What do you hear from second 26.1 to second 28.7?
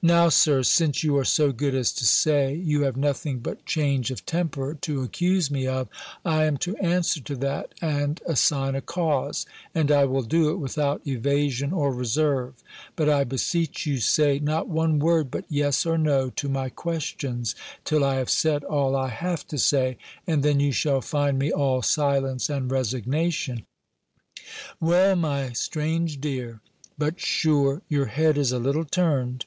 dear! But sure your head is a